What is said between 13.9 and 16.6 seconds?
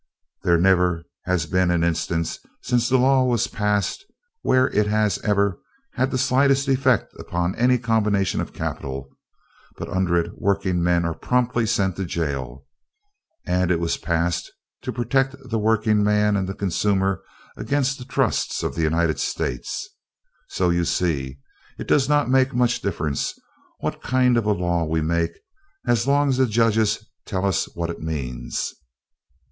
passed to protect the working man and the